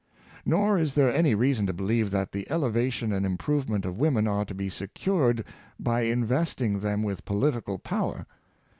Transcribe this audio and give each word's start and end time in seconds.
Nor 0.47 0.79
is 0.79 0.95
there 0.95 1.13
any 1.13 1.35
reason 1.35 1.67
to 1.67 1.73
believe 1.73 2.09
that 2.09 2.31
the 2.31 2.49
elevation 2.49 3.13
and 3.13 3.23
improvement 3.23 3.85
of 3.85 3.99
women 3.99 4.27
are 4.27 4.45
to 4.45 4.55
be 4.55 4.67
secured 4.67 5.45
by 5.79 6.01
in 6.01 6.25
vesting 6.25 6.79
them 6.79 7.03
with 7.03 7.23
political 7.23 7.77
power. 7.77 8.25